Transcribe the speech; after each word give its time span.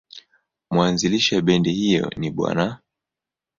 Mwanzilishi 0.71 1.35
wa 1.35 1.41
bendi 1.41 1.71
hiyo 1.73 2.09
ni 2.17 2.29
Bw. 2.31 2.71